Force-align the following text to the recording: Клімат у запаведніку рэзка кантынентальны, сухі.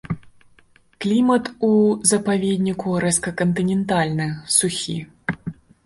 Клімат 1.05 1.51
у 1.67 1.69
запаведніку 2.13 2.97
рэзка 3.07 3.37
кантынентальны, 3.43 4.27
сухі. 4.61 5.01